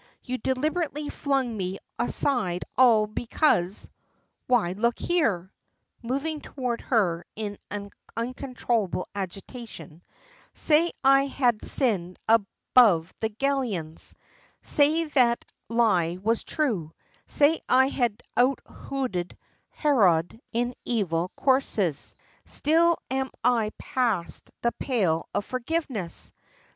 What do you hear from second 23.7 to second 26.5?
past the pale of forgiveness?